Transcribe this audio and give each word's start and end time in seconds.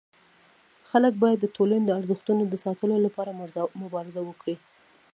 خلک 0.89 1.13
باید 1.21 1.39
د 1.41 1.45
ټولني 1.55 1.83
د 1.85 1.91
ارزښتونو 1.99 2.43
د 2.47 2.55
ساتلو 2.65 2.95
لپاره 3.05 3.31
مبارزه 3.83 4.21
وکړي. 4.25 4.55